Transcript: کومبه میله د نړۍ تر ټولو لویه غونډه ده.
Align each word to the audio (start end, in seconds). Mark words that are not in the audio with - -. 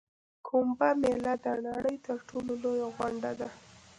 کومبه 0.47 0.89
میله 1.01 1.33
د 1.43 1.47
نړۍ 1.67 1.97
تر 2.05 2.17
ټولو 2.29 2.51
لویه 2.63 2.87
غونډه 2.95 3.31
ده. 3.39 3.49